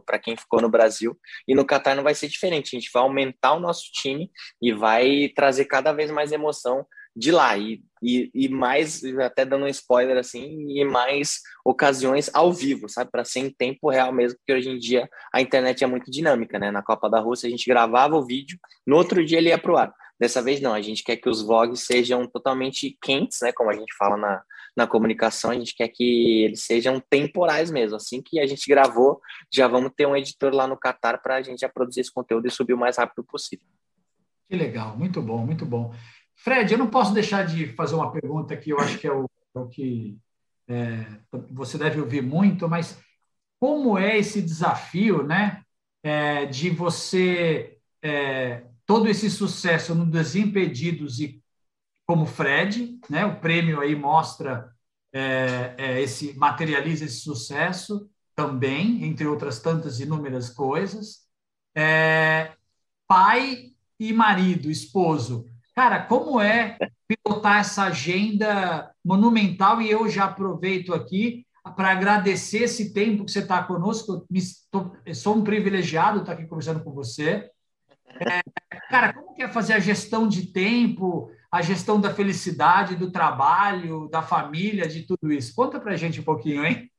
para 0.06 0.20
quem 0.20 0.38
ficou 0.38 0.62
no 0.62 0.70
Brasil. 0.70 1.20
E 1.46 1.54
no 1.54 1.66
Catar 1.66 1.96
não 1.96 2.04
vai 2.04 2.16
ser 2.16 2.30
diferente. 2.30 2.74
A 2.74 2.80
gente 2.80 2.90
vai 2.94 3.04
aumentar 3.04 3.56
o 3.56 3.60
nosso 3.60 3.92
time 3.92 4.32
e 4.62 4.72
vai 4.72 5.30
trazer 5.36 5.66
cada 5.66 5.92
vez 5.92 6.10
mais 6.10 6.32
emoção 6.32 6.86
de 7.16 7.32
lá 7.32 7.56
e, 7.58 7.84
e, 8.02 8.32
e, 8.34 8.50
mais, 8.50 9.04
até 9.20 9.46
dando 9.46 9.66
um 9.66 9.68
spoiler 9.68 10.18
assim, 10.18 10.66
e 10.70 10.84
mais 10.84 11.42
ocasiões 11.64 12.30
ao 12.34 12.52
vivo, 12.52 12.90
sabe? 12.90 13.12
Para 13.12 13.24
ser 13.24 13.40
em 13.40 13.50
tempo 13.50 13.90
real 13.90 14.12
mesmo, 14.12 14.38
porque 14.38 14.54
hoje 14.54 14.70
em 14.70 14.78
dia 14.78 15.08
a 15.32 15.40
internet 15.42 15.84
é 15.84 15.88
muito 15.88 16.10
dinâmica, 16.10 16.58
né? 16.58 16.72
Na 16.72 16.82
Copa 16.82 17.10
da 17.10 17.20
Rússia 17.20 17.48
a 17.48 17.50
gente 17.50 17.68
gravava 17.68 18.16
o 18.16 18.26
vídeo, 18.26 18.58
no 18.86 18.96
outro 18.96 19.24
dia 19.24 19.38
ele 19.38 19.50
ia 19.50 19.58
pro 19.58 19.78
ar. 19.78 19.94
Dessa 20.20 20.42
vez 20.42 20.62
não, 20.62 20.74
a 20.74 20.82
gente 20.82 21.04
quer 21.04 21.18
que 21.18 21.30
os 21.30 21.42
vlogs 21.42 21.82
sejam 21.82 22.26
totalmente 22.28 22.98
quentes, 23.02 23.40
né? 23.42 23.52
Como 23.52 23.70
a 23.70 23.74
gente 23.74 23.94
fala 23.98 24.16
na, 24.16 24.42
na 24.76 24.88
comunicação, 24.88 25.52
a 25.52 25.56
gente 25.56 25.76
quer 25.76 25.88
que 25.88 26.44
eles 26.44 26.64
sejam 26.64 27.02
temporais 27.10 27.70
mesmo. 27.70 27.98
Assim 27.98 28.22
que 28.22 28.40
a 28.40 28.48
gente 28.48 28.68
gravou, 28.68 29.20
já 29.52 29.68
vamos 29.68 29.92
ter 29.96 30.08
um 30.08 30.16
editor 30.16 30.54
lá 30.54 30.68
no 30.68 30.78
Qatar 30.78 31.22
para 31.22 31.36
a 31.36 31.42
gente 31.42 31.60
já 31.60 31.70
produzir 31.70 32.02
esse 32.02 32.12
conteúdo 32.12 32.48
e 32.48 32.52
subir 32.52 32.74
o 32.74 32.78
mais 32.78 32.98
rápido 32.98 33.24
possível. 33.24 33.66
Que 34.50 34.56
legal, 34.56 34.96
muito 34.98 35.22
bom, 35.22 35.46
muito 35.46 35.66
bom. 35.66 35.94
Fred, 36.44 36.74
eu 36.74 36.78
não 36.78 36.90
posso 36.90 37.14
deixar 37.14 37.46
de 37.46 37.68
fazer 37.68 37.96
uma 37.96 38.12
pergunta 38.12 38.58
que 38.58 38.72
eu 38.72 38.78
acho 38.78 39.00
que 39.00 39.08
é 39.08 39.14
o, 39.14 39.30
é 39.56 39.60
o 39.60 39.70
que 39.70 40.18
é, 40.68 41.06
você 41.50 41.78
deve 41.78 42.02
ouvir 42.02 42.22
muito, 42.22 42.68
mas 42.68 43.02
como 43.62 43.98
é 43.98 44.18
esse 44.18 44.42
desafio, 44.42 45.24
né, 45.24 45.64
é, 46.04 46.46
de 46.46 46.70
você 46.70 47.78
é, 48.02 48.66
todo 48.86 49.08
esse 49.08 49.32
sucesso 49.32 49.96
no 49.96 50.06
Desimpedidos 50.06 51.22
e 51.22 51.42
como 52.06 52.26
Fred, 52.26 53.00
né, 53.10 53.26
o 53.26 53.40
prêmio 53.40 53.80
aí 53.80 53.96
mostra 53.96 54.70
é, 55.14 55.76
é, 55.78 56.02
esse 56.02 56.34
materializa 56.34 57.06
esse 57.06 57.22
sucesso 57.22 58.10
também, 58.36 59.06
entre 59.06 59.26
outras 59.26 59.62
tantas 59.62 60.02
inúmeras 60.02 60.50
coisas. 60.50 61.26
pai 63.08 63.72
e 63.98 64.12
marido, 64.12 64.70
esposo, 64.70 65.53
Cara, 65.76 66.04
como 66.04 66.40
é 66.40 66.78
pilotar 67.08 67.60
essa 67.60 67.84
agenda 67.86 68.92
monumental? 69.04 69.82
E 69.82 69.90
eu 69.90 70.08
já 70.08 70.26
aproveito 70.26 70.94
aqui 70.94 71.46
para 71.76 71.92
agradecer 71.92 72.64
esse 72.64 72.94
tempo 72.94 73.26
que 73.26 73.32
você 73.32 73.40
está 73.40 73.64
conosco. 73.64 74.28
Eu 75.06 75.16
sou 75.16 75.36
um 75.36 75.44
privilegiado 75.44 76.20
estar 76.20 76.34
aqui 76.34 76.46
conversando 76.46 76.84
com 76.84 76.92
você. 76.92 77.50
É, 78.20 78.42
cara, 78.90 79.14
como 79.14 79.34
que 79.34 79.42
é 79.42 79.48
fazer 79.48 79.74
a 79.74 79.80
gestão 79.80 80.28
de 80.28 80.48
tempo, 80.48 81.32
a 81.52 81.62
gestão 81.64 82.00
da 82.00 82.14
felicidade, 82.14 82.96
do 82.96 83.12
trabalho, 83.12 84.08
da 84.10 84.22
família, 84.22 84.88
de 84.88 85.02
tudo 85.04 85.32
isso? 85.32 85.56
Conta 85.56 85.80
para 85.80 85.96
gente 85.96 86.20
um 86.20 86.24
pouquinho, 86.24 86.64
hein? 86.64 86.92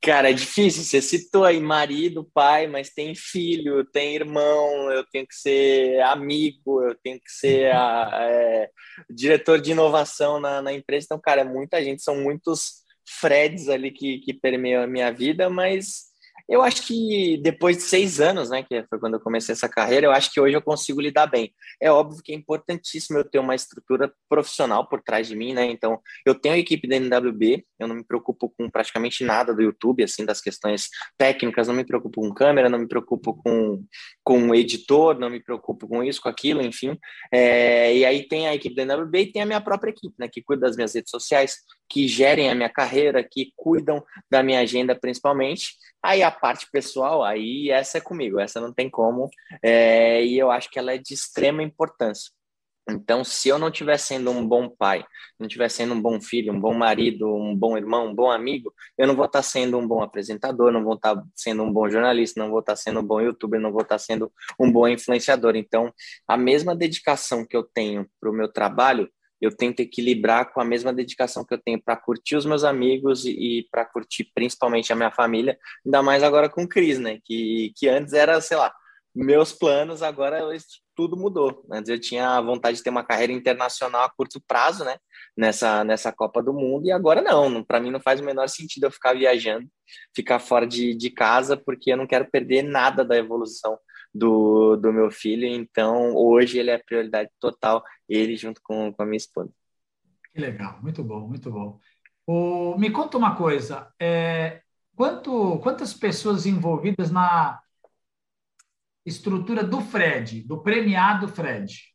Cara, 0.00 0.30
é 0.30 0.32
difícil. 0.32 0.84
Você 0.84 1.00
citou 1.00 1.44
aí 1.44 1.58
marido, 1.58 2.28
pai, 2.34 2.66
mas 2.66 2.90
tem 2.90 3.14
filho, 3.14 3.84
tem 3.84 4.14
irmão, 4.14 4.90
eu 4.92 5.04
tenho 5.04 5.26
que 5.26 5.34
ser 5.34 6.00
amigo, 6.02 6.82
eu 6.82 6.94
tenho 7.02 7.18
que 7.18 7.30
ser 7.30 7.72
a, 7.72 8.10
é, 8.30 8.70
diretor 9.10 9.60
de 9.60 9.72
inovação 9.72 10.38
na, 10.38 10.60
na, 10.62 10.72
empresa. 10.72 11.06
Então, 11.06 11.20
cara, 11.20 11.40
é 11.40 11.44
muita 11.44 11.82
gente, 11.82 12.02
são 12.02 12.16
muitos 12.16 12.84
Freds 13.06 13.68
ali 13.68 13.90
que, 13.90 14.18
que 14.18 14.32
permeiam 14.32 14.82
a 14.82 14.86
minha 14.86 15.10
vida, 15.10 15.50
mas 15.50 16.13
Eu 16.48 16.62
acho 16.62 16.86
que 16.86 17.38
depois 17.42 17.78
de 17.78 17.82
seis 17.84 18.20
anos, 18.20 18.50
né, 18.50 18.62
que 18.62 18.84
foi 18.88 18.98
quando 18.98 19.14
eu 19.14 19.20
comecei 19.20 19.52
essa 19.52 19.68
carreira, 19.68 20.06
eu 20.06 20.12
acho 20.12 20.30
que 20.30 20.40
hoje 20.40 20.54
eu 20.54 20.62
consigo 20.62 21.00
lidar 21.00 21.26
bem. 21.26 21.52
É 21.80 21.90
óbvio 21.90 22.22
que 22.22 22.32
é 22.32 22.34
importantíssimo 22.34 23.18
eu 23.18 23.24
ter 23.24 23.38
uma 23.38 23.54
estrutura 23.54 24.12
profissional 24.28 24.86
por 24.86 25.02
trás 25.02 25.26
de 25.26 25.34
mim, 25.34 25.54
né? 25.54 25.64
Então, 25.64 26.00
eu 26.26 26.34
tenho 26.34 26.54
a 26.54 26.58
equipe 26.58 26.86
da 26.86 26.96
NWB, 26.96 27.64
eu 27.78 27.88
não 27.88 27.96
me 27.96 28.04
preocupo 28.04 28.52
com 28.56 28.68
praticamente 28.70 29.24
nada 29.24 29.54
do 29.54 29.62
YouTube, 29.62 30.04
assim, 30.04 30.24
das 30.24 30.40
questões 30.40 30.88
técnicas, 31.16 31.68
não 31.68 31.74
me 31.74 31.84
preocupo 31.84 32.20
com 32.20 32.34
câmera, 32.34 32.68
não 32.68 32.78
me 32.78 32.88
preocupo 32.88 33.34
com, 33.34 33.82
com 34.22 34.54
editor, 34.54 35.18
não 35.18 35.30
me 35.30 35.42
preocupo 35.42 35.88
com 35.88 36.02
isso, 36.02 36.20
com 36.20 36.28
aquilo, 36.28 36.60
enfim. 36.60 36.98
É, 37.32 37.96
e 37.96 38.04
aí 38.04 38.28
tem 38.28 38.48
a 38.48 38.54
equipe 38.54 38.74
da 38.74 38.82
NWB 38.82 39.18
e 39.20 39.32
tem 39.32 39.42
a 39.42 39.46
minha 39.46 39.60
própria 39.60 39.90
equipe, 39.90 40.14
né, 40.18 40.28
que 40.28 40.42
cuida 40.42 40.66
das 40.66 40.76
minhas 40.76 40.94
redes 40.94 41.10
sociais, 41.10 41.56
que 41.94 42.08
gerem 42.08 42.50
a 42.50 42.56
minha 42.56 42.68
carreira, 42.68 43.22
que 43.22 43.52
cuidam 43.54 44.04
da 44.28 44.42
minha 44.42 44.58
agenda 44.58 44.96
principalmente. 44.96 45.74
Aí 46.02 46.24
a 46.24 46.30
parte 46.30 46.66
pessoal, 46.72 47.22
aí 47.22 47.70
essa 47.70 47.98
é 47.98 48.00
comigo, 48.00 48.40
essa 48.40 48.60
não 48.60 48.72
tem 48.72 48.90
como, 48.90 49.30
é, 49.62 50.24
e 50.24 50.36
eu 50.36 50.50
acho 50.50 50.68
que 50.68 50.76
ela 50.76 50.92
é 50.92 50.98
de 50.98 51.14
extrema 51.14 51.62
importância. 51.62 52.32
Então, 52.90 53.22
se 53.22 53.48
eu 53.48 53.60
não 53.60 53.68
estiver 53.68 53.96
sendo 53.96 54.28
um 54.32 54.46
bom 54.46 54.68
pai, 54.68 55.04
não 55.38 55.46
estiver 55.46 55.68
sendo 55.70 55.94
um 55.94 56.02
bom 56.02 56.20
filho, 56.20 56.52
um 56.52 56.60
bom 56.60 56.74
marido, 56.74 57.32
um 57.32 57.54
bom 57.54 57.76
irmão, 57.78 58.08
um 58.08 58.14
bom 58.14 58.28
amigo, 58.28 58.74
eu 58.98 59.06
não 59.06 59.14
vou 59.14 59.26
estar 59.26 59.42
sendo 59.42 59.78
um 59.78 59.86
bom 59.86 60.02
apresentador, 60.02 60.72
não 60.72 60.82
vou 60.82 60.94
estar 60.94 61.22
sendo 61.32 61.62
um 61.62 61.72
bom 61.72 61.88
jornalista, 61.88 62.42
não 62.42 62.50
vou 62.50 62.58
estar 62.58 62.74
sendo 62.74 62.98
um 62.98 63.04
bom 63.04 63.20
youtuber, 63.20 63.60
não 63.60 63.70
vou 63.70 63.82
estar 63.82 63.98
sendo 63.98 64.32
um 64.58 64.70
bom 64.70 64.88
influenciador. 64.88 65.54
Então, 65.54 65.94
a 66.26 66.36
mesma 66.36 66.74
dedicação 66.74 67.46
que 67.46 67.56
eu 67.56 67.62
tenho 67.62 68.04
para 68.20 68.28
o 68.28 68.34
meu 68.34 68.48
trabalho, 68.48 69.08
eu 69.44 69.56
tento 69.56 69.80
equilibrar 69.80 70.52
com 70.52 70.60
a 70.60 70.64
mesma 70.64 70.92
dedicação 70.92 71.44
que 71.44 71.54
eu 71.54 71.58
tenho 71.58 71.82
para 71.82 71.96
curtir 71.96 72.36
os 72.36 72.46
meus 72.46 72.64
amigos 72.64 73.24
e, 73.24 73.30
e 73.30 73.68
para 73.70 73.84
curtir 73.84 74.30
principalmente 74.34 74.92
a 74.92 74.96
minha 74.96 75.10
família, 75.10 75.58
ainda 75.84 76.02
mais 76.02 76.22
agora 76.22 76.48
com 76.48 76.64
o 76.64 76.68
Cris, 76.68 76.98
né? 76.98 77.18
Que, 77.24 77.72
que 77.76 77.88
antes 77.88 78.12
era, 78.12 78.40
sei 78.40 78.56
lá, 78.56 78.74
meus 79.14 79.52
planos, 79.52 80.02
agora 80.02 80.40
tudo 80.96 81.16
mudou. 81.16 81.64
Antes 81.70 81.88
eu 81.88 82.00
tinha 82.00 82.30
a 82.30 82.40
vontade 82.40 82.78
de 82.78 82.82
ter 82.82 82.90
uma 82.90 83.04
carreira 83.04 83.32
internacional 83.32 84.04
a 84.04 84.10
curto 84.10 84.42
prazo, 84.46 84.84
né? 84.84 84.96
Nessa, 85.36 85.84
nessa 85.84 86.12
Copa 86.12 86.42
do 86.42 86.52
Mundo, 86.52 86.86
e 86.86 86.92
agora 86.92 87.20
não. 87.22 87.62
Para 87.62 87.80
mim 87.80 87.90
não 87.90 88.00
faz 88.00 88.20
o 88.20 88.24
menor 88.24 88.48
sentido 88.48 88.84
eu 88.84 88.90
ficar 88.90 89.14
viajando, 89.14 89.68
ficar 90.14 90.38
fora 90.38 90.66
de, 90.66 90.94
de 90.94 91.10
casa, 91.10 91.56
porque 91.56 91.92
eu 91.92 91.96
não 91.96 92.06
quero 92.06 92.28
perder 92.30 92.62
nada 92.62 93.04
da 93.04 93.16
evolução 93.16 93.78
do, 94.14 94.76
do 94.76 94.92
meu 94.92 95.10
filho, 95.10 95.44
então 95.46 96.14
hoje 96.14 96.58
ele 96.58 96.70
é 96.70 96.78
prioridade 96.78 97.30
total, 97.40 97.82
ele 98.08 98.36
junto 98.36 98.60
com, 98.62 98.92
com 98.92 99.02
a 99.02 99.06
minha 99.06 99.16
esposa. 99.16 99.50
Que 100.32 100.40
legal, 100.40 100.80
muito 100.82 101.02
bom, 101.02 101.26
muito 101.26 101.50
bom. 101.50 101.78
O, 102.26 102.78
me 102.78 102.90
conta 102.90 103.18
uma 103.18 103.36
coisa, 103.36 103.92
é, 104.00 104.62
quanto, 104.94 105.58
quantas 105.58 105.92
pessoas 105.92 106.46
envolvidas 106.46 107.10
na 107.10 107.60
estrutura 109.04 109.62
do 109.62 109.80
Fred, 109.80 110.42
do 110.42 110.62
premiado 110.62 111.28
Fred? 111.28 111.93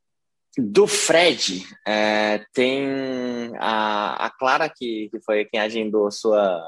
Do 0.57 0.87
Fred, 0.87 1.63
é, 1.87 2.43
tem 2.53 3.53
a, 3.59 4.25
a 4.25 4.29
Clara, 4.31 4.67
que, 4.67 5.07
que 5.11 5.21
foi 5.21 5.45
quem 5.45 5.59
agendou 5.59 6.09
sua, 6.09 6.61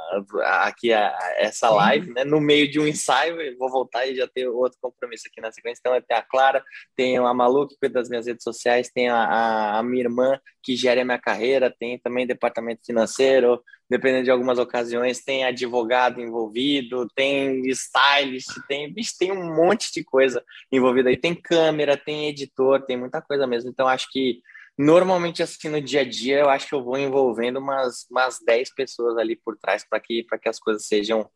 aqui 0.62 0.94
a, 0.94 1.18
essa 1.38 1.70
live, 1.70 2.14
né? 2.14 2.24
No 2.24 2.40
meio 2.40 2.70
de 2.70 2.80
um 2.80 2.86
ensaio, 2.86 3.36
vou 3.58 3.72
voltar 3.72 4.06
e 4.06 4.16
já 4.16 4.28
ter 4.28 4.48
outro 4.48 4.78
compromisso 4.80 5.24
aqui 5.28 5.42
na 5.42 5.52
sequência. 5.52 5.82
Então, 5.82 6.00
tem 6.00 6.16
a 6.16 6.22
Clara, 6.22 6.64
tem 6.96 7.18
a 7.18 7.34
Malu, 7.34 7.68
que 7.68 7.76
cuida 7.80 7.96
das 7.96 8.08
minhas 8.08 8.28
redes 8.28 8.44
sociais, 8.44 8.92
tem 8.94 9.10
a, 9.10 9.24
a, 9.24 9.80
a 9.80 9.84
minha 9.84 10.04
irmã, 10.04 10.40
que 10.64 10.76
gera 10.76 11.02
a 11.02 11.06
minha 11.06 11.20
carreira, 11.20 11.76
tem 11.78 11.98
também 11.98 12.28
departamento 12.28 12.86
financeiro, 12.86 13.62
dependendo 13.92 14.24
de 14.24 14.32
algumas 14.32 14.58
ocasiões, 14.58 15.22
tem 15.22 15.44
advogado 15.44 16.22
envolvido, 16.22 17.10
tem 17.14 17.62
stylist, 17.72 18.48
tem, 18.66 18.92
bicho, 18.92 19.18
tem 19.20 19.34
um 19.34 19.54
monte 19.54 19.92
de 19.92 20.02
coisa 20.02 20.42
envolvida 20.72 21.10
aí. 21.10 21.18
Tem 21.18 21.36
câmera, 21.36 21.98
tem 21.98 22.30
editor, 22.30 22.86
tem 22.86 22.96
muita 22.96 23.22
coisa 23.22 23.46
mesmo. 23.46 23.70
Então, 23.70 23.90
acho 23.90 24.08
que 24.10 24.40
normalmente, 24.78 25.44
assim, 25.44 25.68
no 25.68 25.82
dia 25.82 26.02
a 26.02 26.10
dia, 26.10 26.40
eu 26.40 26.50
acho 26.50 26.70
que 26.70 26.74
eu 26.74 26.82
vou 26.82 26.98
envolvendo 26.98 27.60
umas, 27.60 28.08
umas 28.10 28.40
10 28.40 28.74
pessoas 28.74 29.18
ali 29.18 29.36
por 29.36 29.58
trás 29.58 29.84
para 29.84 30.00
que, 30.00 30.24
que 30.24 30.48
as 30.48 30.58
coisas 30.58 30.86
sejam, 30.86 31.30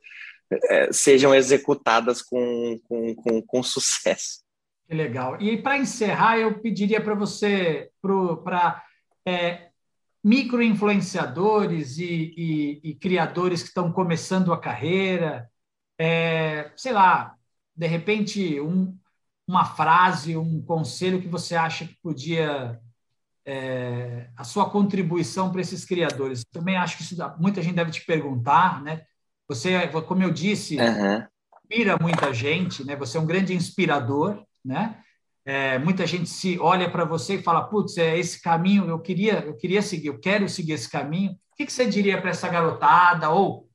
é, 0.69 0.93
sejam 0.93 1.35
executadas 1.35 2.21
com, 2.21 2.79
com, 2.87 3.13
com, 3.15 3.41
com 3.41 3.63
sucesso. 3.63 4.45
Que 4.87 4.95
legal. 4.95 5.41
E 5.41 5.61
para 5.61 5.77
encerrar, 5.77 6.39
eu 6.39 6.57
pediria 6.61 7.01
para 7.01 7.15
você, 7.15 7.89
para 8.01 8.81
é, 9.27 9.71
micro-influenciadores 10.25 11.99
e, 11.99 12.33
e, 12.35 12.81
e, 12.83 12.95
criadores 12.95 13.61
que 13.61 13.67
estão 13.67 13.91
começando 13.91 14.51
a 14.51 14.59
carreira, 14.59 15.47
é, 15.99 16.71
sei 16.75 16.91
lá, 16.91 17.35
de 17.75 17.85
repente, 17.85 18.59
um, 18.59 18.97
uma 19.47 19.65
frase, 19.65 20.35
um 20.35 20.59
conselho 20.63 21.21
que 21.21 21.27
você 21.27 21.55
acha 21.55 21.85
que 21.85 21.95
podia. 22.01 22.81
É, 23.47 24.27
a 24.35 24.43
sua 24.43 24.67
contribuição 24.67 25.51
para 25.51 25.61
esses 25.61 25.85
criadores. 25.85 26.43
Também 26.51 26.77
acho 26.77 26.97
que 26.97 27.03
isso, 27.03 27.15
muita 27.37 27.61
gente 27.61 27.75
deve 27.75 27.91
te 27.91 28.03
perguntar, 28.03 28.81
né? 28.81 29.03
Você, 29.47 29.87
como 30.07 30.23
eu 30.23 30.31
disse, 30.31 30.77
uhum. 30.77 31.23
inspira 31.61 31.95
muita 32.01 32.33
gente, 32.33 32.83
né? 32.83 32.95
Você 32.95 33.19
é 33.19 33.21
um 33.21 33.25
grande 33.27 33.53
inspirador, 33.53 34.43
né? 34.63 34.99
É, 35.45 35.77
muita 35.77 36.07
gente 36.07 36.27
se 36.27 36.57
olha 36.59 36.89
para 36.89 37.05
você 37.05 37.35
e 37.35 37.43
fala, 37.43 37.63
putz, 37.63 37.97
é 37.97 38.17
esse 38.17 38.41
caminho, 38.41 38.89
eu 38.89 38.99
queria, 38.99 39.45
eu 39.45 39.55
queria 39.55 39.81
seguir, 39.81 40.07
eu 40.07 40.19
quero 40.19 40.49
seguir 40.49 40.73
esse 40.73 40.89
caminho. 40.89 41.31
O 41.31 41.55
que, 41.55 41.65
que 41.65 41.71
você 41.71 41.85
diria 41.85 42.19
para 42.19 42.31
essa 42.31 42.49
garotada, 42.49 43.29
ou 43.29 43.69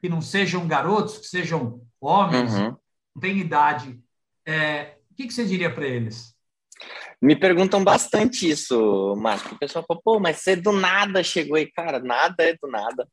que 0.00 0.08
não 0.08 0.20
sejam 0.20 0.66
garotos, 0.66 1.18
que 1.18 1.26
sejam 1.26 1.80
homens, 2.00 2.52
uhum. 2.54 2.76
não 3.14 3.20
tem 3.20 3.38
idade, 3.38 4.00
é, 4.44 4.96
o 5.10 5.14
que, 5.14 5.28
que 5.28 5.32
você 5.32 5.44
diria 5.44 5.72
para 5.72 5.86
eles? 5.86 6.34
Me 7.20 7.36
perguntam 7.36 7.84
bastante 7.84 8.50
isso, 8.50 9.14
Márcio. 9.16 9.54
O 9.54 9.58
pessoal 9.58 9.84
fala, 9.86 10.00
pô, 10.02 10.18
mas 10.18 10.38
você 10.38 10.56
do 10.56 10.72
nada 10.72 11.22
chegou 11.22 11.56
aí. 11.56 11.70
Cara, 11.70 12.00
nada 12.00 12.42
é 12.42 12.54
do 12.54 12.68
nada. 12.68 13.06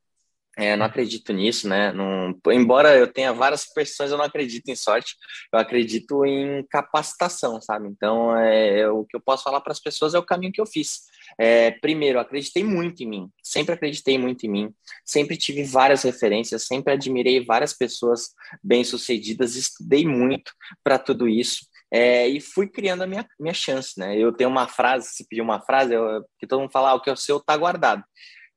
É, 0.60 0.76
não 0.76 0.86
acredito 0.86 1.32
nisso, 1.32 1.70
né? 1.70 1.94
Não, 1.94 2.38
embora 2.52 2.94
eu 2.98 3.08
tenha 3.08 3.32
várias 3.32 3.62
superstições, 3.62 4.12
eu 4.12 4.18
não 4.18 4.26
acredito 4.26 4.68
em 4.68 4.76
sorte. 4.76 5.16
Eu 5.54 5.58
acredito 5.58 6.26
em 6.26 6.66
capacitação, 6.70 7.62
sabe? 7.62 7.88
Então, 7.88 8.36
é, 8.36 8.90
o 8.90 9.06
que 9.06 9.16
eu 9.16 9.22
posso 9.22 9.44
falar 9.44 9.62
para 9.62 9.72
as 9.72 9.80
pessoas 9.80 10.14
é 10.14 10.20
o 10.20 10.26
caminho 10.26 10.52
que 10.52 10.60
eu 10.60 10.66
fiz. 10.66 11.04
É, 11.40 11.72
primeiro, 11.72 12.20
acreditei 12.20 12.62
muito 12.62 13.02
em 13.02 13.08
mim. 13.08 13.30
Sempre 13.42 13.74
acreditei 13.74 14.18
muito 14.18 14.46
em 14.46 14.50
mim. 14.50 14.74
Sempre 15.06 15.38
tive 15.38 15.64
várias 15.64 16.04
referências. 16.04 16.68
Sempre 16.68 16.92
admirei 16.92 17.44
várias 17.46 17.72
pessoas 17.72 18.32
bem-sucedidas. 18.62 19.56
Estudei 19.56 20.06
muito 20.06 20.52
para 20.84 21.00
tudo 21.00 21.30
isso. 21.30 21.68
É, 21.90 22.28
e 22.28 22.42
fui 22.42 22.68
criando 22.68 23.04
a 23.04 23.08
minha, 23.08 23.26
minha 23.40 23.54
chance, 23.54 23.98
né? 23.98 24.18
Eu 24.18 24.34
tenho 24.34 24.50
uma 24.50 24.68
frase, 24.68 25.10
se 25.10 25.26
pedir 25.26 25.42
uma 25.42 25.62
frase, 25.62 25.94
eu, 25.94 26.24
que 26.38 26.46
todo 26.46 26.60
mundo 26.60 26.72
fala, 26.72 26.90
ah, 26.90 26.96
o 26.96 27.02
que 27.02 27.10
é 27.10 27.14
o 27.14 27.18
seu 27.18 27.40
tá 27.40 27.56
guardado 27.56 28.04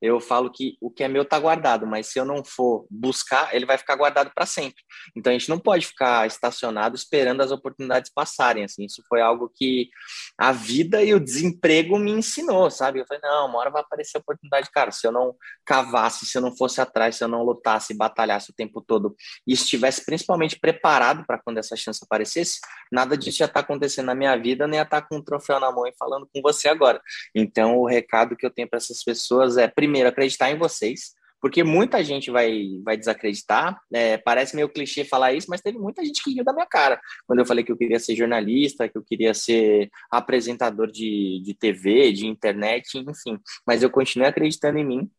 eu 0.02 0.20
falo 0.20 0.50
que 0.50 0.76
o 0.80 0.90
que 0.90 1.04
é 1.04 1.08
meu 1.08 1.22
está 1.22 1.38
guardado, 1.38 1.86
mas 1.86 2.08
se 2.08 2.18
eu 2.18 2.24
não 2.24 2.44
for 2.44 2.84
buscar, 2.90 3.54
ele 3.54 3.64
vai 3.64 3.78
ficar 3.78 3.94
guardado 3.94 4.32
para 4.34 4.44
sempre. 4.44 4.82
Então 5.16 5.30
a 5.30 5.38
gente 5.38 5.48
não 5.48 5.60
pode 5.60 5.86
ficar 5.86 6.26
estacionado 6.26 6.96
esperando 6.96 7.40
as 7.40 7.52
oportunidades 7.52 8.10
passarem. 8.12 8.64
Assim, 8.64 8.84
isso 8.84 9.00
foi 9.08 9.20
algo 9.20 9.48
que 9.54 9.88
a 10.36 10.50
vida 10.50 11.04
e 11.04 11.14
o 11.14 11.20
desemprego 11.20 11.96
me 12.00 12.10
ensinou, 12.10 12.68
sabe? 12.68 12.98
Eu 12.98 13.06
falei, 13.06 13.22
não, 13.22 13.46
uma 13.46 13.60
hora 13.60 13.70
vai 13.70 13.80
aparecer 13.80 14.18
oportunidade, 14.18 14.68
cara. 14.72 14.90
Se 14.90 15.06
eu 15.06 15.12
não 15.12 15.36
cavasse, 15.64 16.26
se 16.26 16.36
eu 16.36 16.42
não 16.42 16.56
fosse 16.56 16.80
atrás, 16.80 17.14
se 17.14 17.22
eu 17.22 17.28
não 17.28 17.44
lutasse, 17.44 17.96
batalhasse 17.96 18.50
o 18.50 18.54
tempo 18.54 18.80
todo 18.80 19.14
e 19.46 19.52
estivesse 19.52 20.04
principalmente 20.04 20.58
preparado 20.58 21.24
para 21.24 21.38
quando 21.38 21.58
essa 21.58 21.76
chance 21.76 22.00
aparecesse, 22.04 22.58
nada 22.90 23.16
disso 23.16 23.40
ia 23.40 23.46
estar 23.46 23.60
tá 23.60 23.60
acontecendo 23.60 24.06
na 24.06 24.16
minha 24.16 24.36
vida, 24.36 24.66
nem 24.66 24.80
ia 24.80 24.82
estar 24.82 25.02
tá 25.02 25.06
com 25.06 25.18
um 25.18 25.22
troféu 25.22 25.60
na 25.60 25.70
mão 25.70 25.86
e 25.86 25.94
falando 25.96 26.28
com 26.34 26.42
você 26.42 26.66
agora. 26.66 27.00
Então 27.32 27.78
o 27.78 27.86
recado 27.86 28.34
que 28.34 28.44
eu 28.44 28.50
tenho 28.50 28.68
para 28.68 28.78
essas 28.78 29.04
pessoas 29.04 29.56
é, 29.56 29.68
primeiro 29.68 29.91
primeiro, 29.92 30.08
acreditar 30.08 30.50
em 30.50 30.56
vocês, 30.56 31.12
porque 31.38 31.62
muita 31.62 32.02
gente 32.02 32.30
vai, 32.30 32.80
vai 32.82 32.96
desacreditar. 32.96 33.78
É, 33.92 34.16
parece 34.16 34.56
meio 34.56 34.70
clichê 34.70 35.04
falar 35.04 35.34
isso, 35.34 35.48
mas 35.50 35.60
teve 35.60 35.76
muita 35.76 36.02
gente 36.02 36.22
que 36.22 36.32
riu 36.32 36.44
da 36.44 36.52
minha 36.52 36.66
cara 36.66 36.98
quando 37.26 37.40
eu 37.40 37.44
falei 37.44 37.62
que 37.62 37.70
eu 37.70 37.76
queria 37.76 37.98
ser 37.98 38.16
jornalista, 38.16 38.88
que 38.88 38.96
eu 38.96 39.04
queria 39.04 39.34
ser 39.34 39.90
apresentador 40.10 40.90
de, 40.90 41.42
de 41.44 41.54
TV, 41.54 42.10
de 42.12 42.26
internet, 42.26 42.96
enfim. 42.96 43.38
Mas 43.66 43.82
eu 43.82 43.90
continuei 43.90 44.30
acreditando 44.30 44.78
em 44.78 44.86
mim. 44.86 45.10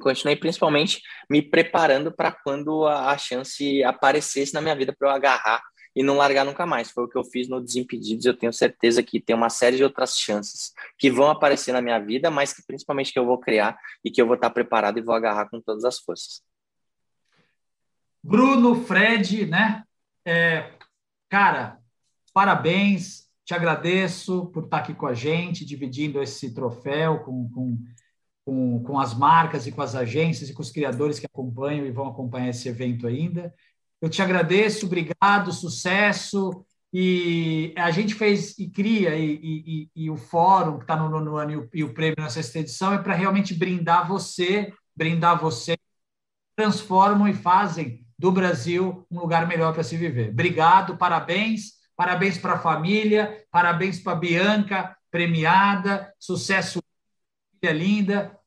continuei 0.00 0.34
principalmente 0.34 1.00
me 1.30 1.40
preparando 1.40 2.10
para 2.10 2.32
quando 2.32 2.84
a, 2.86 3.16
chance 3.16 3.84
aparecesse 3.84 4.52
na 4.52 4.60
minha 4.60 4.74
vida 4.74 4.94
para 4.98 5.08
eu 5.08 5.14
agarrar 5.14 5.62
e 5.96 6.02
não 6.02 6.18
largar 6.18 6.44
nunca 6.44 6.66
mais. 6.66 6.90
Foi 6.90 7.04
o 7.04 7.08
que 7.08 7.16
eu 7.16 7.24
fiz 7.24 7.48
no 7.48 7.58
Desimpedidos. 7.58 8.26
Eu 8.26 8.36
tenho 8.36 8.52
certeza 8.52 9.02
que 9.02 9.18
tem 9.18 9.34
uma 9.34 9.48
série 9.48 9.78
de 9.78 9.82
outras 9.82 10.18
chances 10.18 10.74
que 10.98 11.10
vão 11.10 11.30
aparecer 11.30 11.72
na 11.72 11.80
minha 11.80 11.98
vida, 11.98 12.30
mas 12.30 12.52
que 12.52 12.62
principalmente 12.62 13.10
que 13.10 13.18
eu 13.18 13.24
vou 13.24 13.38
criar 13.38 13.78
e 14.04 14.10
que 14.10 14.20
eu 14.20 14.26
vou 14.26 14.34
estar 14.34 14.50
preparado 14.50 14.98
e 14.98 15.02
vou 15.02 15.14
agarrar 15.14 15.48
com 15.48 15.58
todas 15.58 15.84
as 15.84 15.98
forças. 15.98 16.42
Bruno, 18.22 18.84
Fred, 18.84 19.46
né? 19.46 19.84
É, 20.22 20.70
cara, 21.30 21.78
parabéns, 22.34 23.26
te 23.46 23.54
agradeço 23.54 24.46
por 24.46 24.64
estar 24.64 24.78
aqui 24.78 24.92
com 24.92 25.06
a 25.06 25.14
gente, 25.14 25.64
dividindo 25.64 26.20
esse 26.20 26.52
troféu 26.52 27.20
com, 27.20 27.48
com, 27.48 27.78
com, 28.44 28.82
com 28.82 28.98
as 28.98 29.14
marcas 29.14 29.66
e 29.66 29.72
com 29.72 29.80
as 29.80 29.94
agências 29.94 30.50
e 30.50 30.52
com 30.52 30.60
os 30.60 30.70
criadores 30.70 31.18
que 31.18 31.26
acompanham 31.26 31.86
e 31.86 31.90
vão 31.90 32.08
acompanhar 32.08 32.50
esse 32.50 32.68
evento 32.68 33.06
ainda. 33.06 33.54
Eu 34.00 34.08
te 34.08 34.20
agradeço, 34.22 34.86
obrigado, 34.86 35.52
sucesso. 35.52 36.64
E 36.92 37.74
a 37.76 37.90
gente 37.90 38.14
fez 38.14 38.58
e 38.58 38.70
cria, 38.70 39.14
e, 39.16 39.40
e, 39.42 39.90
e 39.94 40.10
o 40.10 40.16
fórum 40.16 40.78
que 40.78 40.84
está 40.84 40.96
no 40.96 41.10
nono 41.10 41.36
ano 41.36 41.50
e 41.50 41.56
o, 41.56 41.68
e 41.74 41.84
o 41.84 41.92
prêmio 41.92 42.16
nessa 42.18 42.42
sexta 42.42 42.60
edição 42.60 42.94
é 42.94 42.98
para 42.98 43.14
realmente 43.14 43.52
brindar 43.52 44.06
você, 44.08 44.72
brindar 44.94 45.38
você, 45.38 45.76
transformam 46.56 47.28
e 47.28 47.34
fazem 47.34 48.06
do 48.18 48.32
Brasil 48.32 49.06
um 49.10 49.20
lugar 49.20 49.46
melhor 49.46 49.74
para 49.74 49.82
se 49.82 49.96
viver. 49.96 50.30
Obrigado, 50.30 50.96
parabéns, 50.96 51.72
parabéns 51.94 52.38
para 52.38 52.54
a 52.54 52.58
família, 52.58 53.44
parabéns 53.50 53.98
para 54.00 54.12
a 54.12 54.16
Bianca, 54.16 54.96
premiada, 55.10 56.12
sucesso, 56.18 56.80
filha 57.60 57.72
linda. 57.72 58.38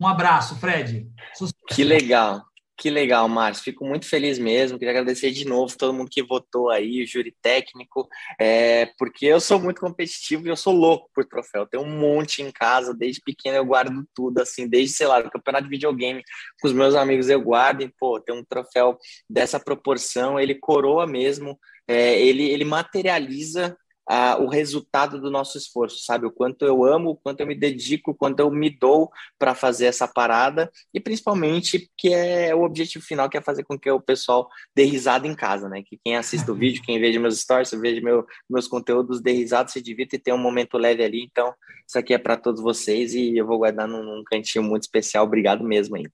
Um 0.00 0.08
abraço, 0.08 0.56
Fred. 0.56 1.08
Sucesso. 1.34 1.54
Que 1.68 1.84
legal. 1.84 2.42
Que 2.82 2.90
legal, 2.90 3.28
Márcio. 3.28 3.62
Fico 3.62 3.86
muito 3.86 4.08
feliz 4.08 4.40
mesmo. 4.40 4.76
Queria 4.76 4.90
agradecer 4.90 5.30
de 5.30 5.46
novo 5.46 5.78
todo 5.78 5.94
mundo 5.94 6.10
que 6.10 6.20
votou 6.20 6.68
aí, 6.68 7.00
o 7.00 7.06
júri 7.06 7.32
técnico, 7.40 8.08
é, 8.40 8.86
porque 8.98 9.24
eu 9.24 9.38
sou 9.38 9.60
muito 9.60 9.80
competitivo 9.80 10.44
e 10.44 10.50
eu 10.50 10.56
sou 10.56 10.74
louco 10.74 11.08
por 11.14 11.24
troféu. 11.24 11.64
Tenho 11.64 11.84
um 11.84 11.96
monte 11.96 12.42
em 12.42 12.50
casa, 12.50 12.92
desde 12.92 13.20
pequeno 13.20 13.56
eu 13.56 13.64
guardo 13.64 14.04
tudo, 14.12 14.40
assim, 14.40 14.66
desde, 14.66 14.96
sei 14.96 15.06
lá, 15.06 15.20
o 15.20 15.30
campeonato 15.30 15.62
de 15.62 15.70
videogame 15.70 16.24
com 16.60 16.66
os 16.66 16.74
meus 16.74 16.96
amigos 16.96 17.28
eu 17.28 17.40
guardo. 17.40 17.82
E, 17.82 17.94
pô, 18.00 18.18
ter 18.18 18.32
um 18.32 18.44
troféu 18.44 18.98
dessa 19.30 19.60
proporção, 19.60 20.40
ele 20.40 20.56
coroa 20.56 21.06
mesmo, 21.06 21.56
é, 21.86 22.20
ele, 22.20 22.50
ele 22.50 22.64
materializa 22.64 23.78
ah, 24.08 24.36
o 24.38 24.46
resultado 24.46 25.20
do 25.20 25.30
nosso 25.30 25.56
esforço, 25.56 26.04
sabe? 26.04 26.26
O 26.26 26.30
quanto 26.30 26.64
eu 26.64 26.84
amo, 26.84 27.10
o 27.10 27.16
quanto 27.16 27.40
eu 27.40 27.46
me 27.46 27.54
dedico, 27.54 28.10
o 28.10 28.14
quanto 28.14 28.40
eu 28.40 28.50
me 28.50 28.68
dou 28.68 29.10
para 29.38 29.54
fazer 29.54 29.86
essa 29.86 30.08
parada 30.08 30.70
e 30.92 31.00
principalmente 31.00 31.90
que 31.96 32.12
é 32.12 32.54
o 32.54 32.62
objetivo 32.62 33.04
final, 33.04 33.28
que 33.28 33.36
é 33.36 33.40
fazer 33.40 33.64
com 33.64 33.78
que 33.78 33.90
o 33.90 34.00
pessoal 34.00 34.48
dê 34.74 34.84
risada 34.84 35.26
em 35.26 35.34
casa, 35.34 35.68
né? 35.68 35.82
Que 35.82 35.98
quem 36.04 36.16
assiste 36.16 36.50
o 36.50 36.54
vídeo, 36.56 36.82
quem 36.82 36.98
veja 36.98 37.20
meus 37.20 37.38
stories, 37.38 37.70
veja 37.72 38.00
meu, 38.00 38.26
meus 38.50 38.66
conteúdos, 38.66 39.20
dê 39.20 39.32
risada, 39.32 39.68
se 39.68 39.80
divirta 39.80 40.16
e 40.16 40.18
tenha 40.18 40.36
um 40.36 40.40
momento 40.40 40.78
leve 40.78 41.04
ali. 41.04 41.22
Então, 41.22 41.54
isso 41.86 41.98
aqui 41.98 42.12
é 42.12 42.18
para 42.18 42.36
todos 42.36 42.60
vocês 42.60 43.14
e 43.14 43.36
eu 43.36 43.46
vou 43.46 43.58
guardar 43.58 43.86
num, 43.86 44.02
num 44.02 44.24
cantinho 44.24 44.64
muito 44.64 44.82
especial. 44.82 45.24
Obrigado 45.24 45.62
mesmo 45.64 45.96
aí. 45.96 46.08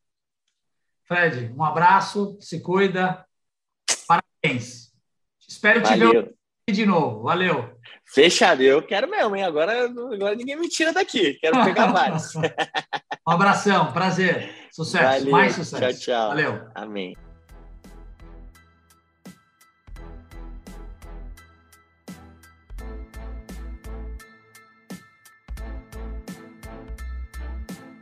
Fred, 1.04 1.54
um 1.57 1.64
abraço, 1.64 2.37
se 2.38 2.61
cuida. 2.61 3.25
Parabéns. 4.07 4.92
Espero 5.49 5.83
te 5.83 5.97
ver 5.97 6.38
de 6.73 6.85
novo. 6.85 7.23
Valeu. 7.23 7.77
Fechado, 8.12 8.62
eu 8.62 8.82
quero 8.82 9.08
mesmo, 9.08 9.36
hein? 9.36 9.44
Agora, 9.44 9.84
agora 9.84 10.34
ninguém 10.34 10.56
me 10.56 10.68
tira 10.68 10.92
daqui. 10.92 11.34
Quero 11.34 11.62
pegar 11.64 11.88
mais. 11.92 12.34
um 12.36 13.30
abração, 13.30 13.92
prazer. 13.92 14.50
Sucesso, 14.72 15.18
Valeu. 15.20 15.30
mais 15.30 15.54
sucesso. 15.54 16.00
Tchau, 16.00 16.14
tchau. 16.14 16.28
Valeu. 16.28 16.68
Amém. 16.74 17.14